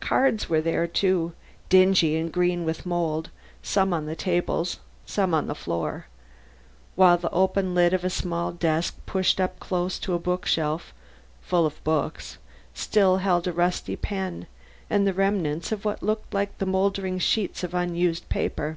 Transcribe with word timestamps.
Cards 0.00 0.48
were 0.48 0.60
there 0.60 0.88
too, 0.88 1.32
dingy 1.68 2.16
and 2.16 2.32
green 2.32 2.64
with 2.64 2.84
mould 2.84 3.30
some 3.62 3.94
on 3.94 4.04
the 4.06 4.16
tables 4.16 4.80
some 5.06 5.32
on 5.32 5.46
the 5.46 5.54
floor; 5.54 6.06
while 6.96 7.16
the 7.16 7.30
open 7.30 7.72
lid 7.72 7.94
of 7.94 8.02
a 8.04 8.10
small 8.10 8.50
desk 8.50 8.96
pushed 9.06 9.40
up 9.40 9.60
close 9.60 10.00
to 10.00 10.12
a 10.12 10.18
book 10.18 10.44
case 10.46 10.90
full 11.40 11.66
of 11.66 11.84
books, 11.84 12.38
still 12.74 13.18
held 13.18 13.46
a 13.46 13.52
rusty 13.52 13.94
pen 13.94 14.48
and 14.90 15.06
the 15.06 15.14
remnants 15.14 15.70
of 15.70 15.84
what 15.84 16.02
looked 16.02 16.34
like 16.34 16.58
the 16.58 16.66
mouldering 16.66 17.20
sheets 17.20 17.62
of 17.62 17.72
unused 17.72 18.28
paper. 18.28 18.76